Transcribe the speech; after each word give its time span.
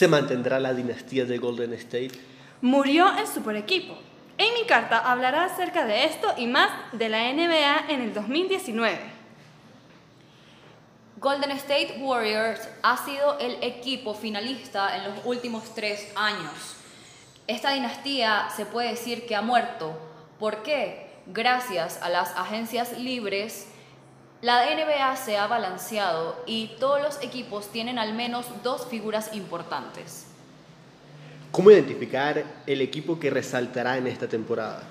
¿Se 0.00 0.08
mantendrá 0.08 0.58
la 0.58 0.72
dinastía 0.72 1.26
de 1.26 1.36
Golden 1.36 1.74
State? 1.74 2.12
Murió 2.62 3.14
el 3.18 3.26
super 3.26 3.54
equipo. 3.54 3.98
Amy 4.38 4.66
Carta 4.66 4.96
hablará 4.96 5.44
acerca 5.44 5.84
de 5.84 6.06
esto 6.06 6.26
y 6.38 6.46
más 6.46 6.70
de 6.92 7.10
la 7.10 7.30
NBA 7.30 7.84
en 7.90 8.00
el 8.00 8.14
2019. 8.14 8.98
Golden 11.18 11.50
State 11.50 11.98
Warriors 12.00 12.66
ha 12.82 12.96
sido 12.96 13.38
el 13.40 13.62
equipo 13.62 14.14
finalista 14.14 14.96
en 14.96 15.04
los 15.04 15.18
últimos 15.26 15.74
tres 15.74 16.10
años. 16.16 16.76
Esta 17.46 17.74
dinastía 17.74 18.48
se 18.56 18.64
puede 18.64 18.92
decir 18.92 19.26
que 19.26 19.36
ha 19.36 19.42
muerto. 19.42 20.00
¿Por 20.38 20.62
qué? 20.62 21.10
Gracias 21.26 22.00
a 22.00 22.08
las 22.08 22.34
agencias 22.38 22.98
libres, 22.98 23.68
la 24.42 24.64
NBA 24.74 25.16
se 25.16 25.36
ha 25.36 25.46
balanceado 25.46 26.42
y 26.46 26.68
todos 26.78 27.02
los 27.02 27.22
equipos 27.22 27.70
tienen 27.70 27.98
al 27.98 28.14
menos 28.14 28.46
dos 28.62 28.86
figuras 28.86 29.34
importantes. 29.34 30.26
¿Cómo 31.50 31.70
identificar 31.70 32.44
el 32.66 32.80
equipo 32.80 33.18
que 33.18 33.28
resaltará 33.28 33.98
en 33.98 34.06
esta 34.06 34.28
temporada? 34.28 34.82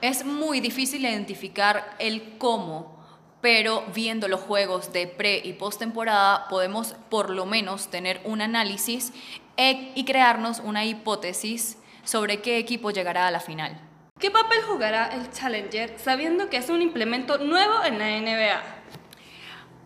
Es 0.00 0.24
muy 0.24 0.60
difícil 0.60 1.04
identificar 1.04 1.96
el 1.98 2.38
cómo, 2.38 2.96
pero 3.40 3.84
viendo 3.94 4.28
los 4.28 4.40
juegos 4.40 4.92
de 4.92 5.06
pre 5.06 5.42
y 5.44 5.52
postemporada 5.54 6.48
podemos 6.48 6.94
por 7.10 7.30
lo 7.30 7.44
menos 7.44 7.88
tener 7.88 8.20
un 8.24 8.40
análisis 8.40 9.12
e, 9.56 9.92
y 9.94 10.04
crearnos 10.04 10.60
una 10.60 10.84
hipótesis 10.84 11.76
sobre 12.04 12.40
qué 12.40 12.58
equipo 12.58 12.90
llegará 12.90 13.26
a 13.26 13.30
la 13.30 13.40
final. 13.40 13.80
¿Qué 14.18 14.30
papel 14.30 14.62
jugará 14.62 15.08
el 15.08 15.30
Challenger 15.30 15.98
sabiendo 15.98 16.48
que 16.48 16.56
es 16.56 16.70
un 16.70 16.80
implemento 16.80 17.36
nuevo 17.36 17.84
en 17.84 17.98
la 17.98 18.08
NBA? 18.18 18.62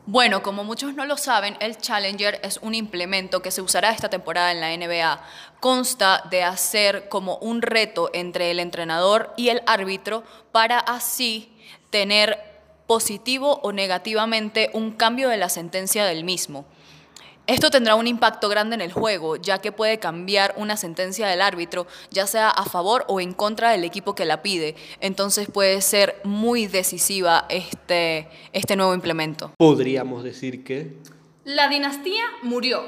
Bueno, 0.06 0.40
como 0.40 0.62
muchos 0.62 0.94
no 0.94 1.04
lo 1.04 1.16
saben, 1.16 1.56
el 1.58 1.76
Challenger 1.76 2.38
es 2.44 2.58
un 2.62 2.76
implemento 2.76 3.42
que 3.42 3.50
se 3.50 3.60
usará 3.60 3.90
esta 3.90 4.08
temporada 4.08 4.52
en 4.52 4.60
la 4.60 4.76
NBA. 4.76 5.20
Consta 5.58 6.22
de 6.30 6.44
hacer 6.44 7.08
como 7.08 7.38
un 7.38 7.60
reto 7.60 8.08
entre 8.12 8.52
el 8.52 8.60
entrenador 8.60 9.34
y 9.36 9.48
el 9.48 9.62
árbitro 9.66 10.22
para 10.52 10.78
así 10.78 11.52
tener 11.90 12.38
positivo 12.86 13.58
o 13.64 13.72
negativamente 13.72 14.70
un 14.74 14.92
cambio 14.92 15.28
de 15.28 15.38
la 15.38 15.48
sentencia 15.48 16.04
del 16.04 16.22
mismo. 16.22 16.66
Esto 17.46 17.70
tendrá 17.70 17.96
un 17.96 18.06
impacto 18.06 18.48
grande 18.48 18.76
en 18.76 18.80
el 18.80 18.92
juego, 18.92 19.36
ya 19.36 19.58
que 19.58 19.72
puede 19.72 19.98
cambiar 19.98 20.54
una 20.56 20.76
sentencia 20.76 21.26
del 21.26 21.42
árbitro, 21.42 21.86
ya 22.10 22.26
sea 22.26 22.48
a 22.48 22.64
favor 22.64 23.04
o 23.08 23.20
en 23.20 23.32
contra 23.32 23.72
del 23.72 23.82
equipo 23.84 24.14
que 24.14 24.24
la 24.24 24.42
pide. 24.42 24.76
Entonces 25.00 25.48
puede 25.50 25.80
ser 25.80 26.20
muy 26.22 26.66
decisiva 26.66 27.46
este, 27.48 28.28
este 28.52 28.76
nuevo 28.76 28.94
implemento. 28.94 29.52
Podríamos 29.58 30.22
decir 30.22 30.62
que... 30.62 30.96
La 31.44 31.68
dinastía 31.68 32.22
murió. 32.42 32.84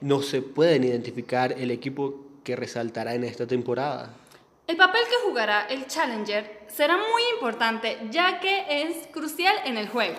No 0.00 0.20
se 0.20 0.42
pueden 0.42 0.84
identificar 0.84 1.52
el 1.52 1.70
equipo 1.70 2.26
que 2.44 2.56
resaltará 2.56 3.14
en 3.14 3.24
esta 3.24 3.46
temporada. 3.46 4.14
El 4.66 4.76
papel 4.76 5.02
que 5.08 5.28
jugará 5.28 5.66
el 5.66 5.86
Challenger 5.86 6.66
será 6.68 6.96
muy 6.96 7.22
importante 7.34 7.98
ya 8.10 8.40
que 8.40 8.64
es 8.82 9.06
crucial 9.08 9.54
en 9.64 9.76
el 9.76 9.88
juego. 9.88 10.18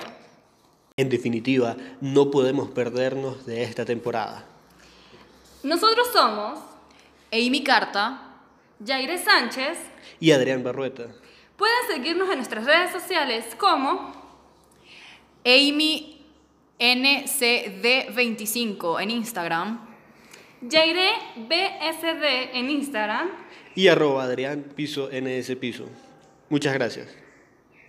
En 0.95 1.09
definitiva, 1.09 1.75
no 2.01 2.29
podemos 2.29 2.69
perdernos 2.69 3.47
de 3.47 3.63
esta 3.63 3.83
temporada. 3.83 4.45
Nosotros 5.63 6.07
somos 6.13 6.59
Amy 7.31 7.63
Carta, 7.63 8.35
Jaire 8.85 9.17
Sánchez 9.17 9.79
y 10.19 10.29
Adrián 10.29 10.63
Barrueta. 10.63 11.07
Pueden 11.57 11.75
seguirnos 11.91 12.29
en 12.29 12.35
nuestras 12.35 12.65
redes 12.65 12.91
sociales 12.91 13.43
como 13.57 14.13
Amy 15.43 16.23
NCD25 16.77 19.01
en 19.01 19.09
Instagram, 19.09 19.89
Jaire 20.69 21.09
BSD 21.37 22.55
en 22.55 22.69
Instagram 22.69 23.31
y 23.73 23.87
arroba 23.87 24.25
Adrián 24.25 24.61
Piso 24.75 25.09
NS 25.11 25.55
Piso. 25.55 25.87
Muchas 26.49 26.75
gracias. 26.75 27.22